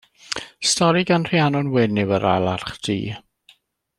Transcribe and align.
Stori 0.69 1.03
gan 1.09 1.27
Rhiannon 1.27 1.69
Wyn 1.77 2.01
yw 2.05 2.15
Yr 2.19 2.27
Alarch 2.31 2.75
Du. 2.89 2.99